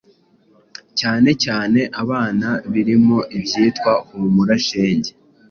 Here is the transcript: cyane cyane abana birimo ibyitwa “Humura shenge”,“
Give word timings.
cyane 0.99 1.29
cyane 1.43 1.79
abana 2.01 2.49
birimo 2.73 3.17
ibyitwa 3.37 3.91
“Humura 4.07 4.55
shenge”,“ 4.67 5.11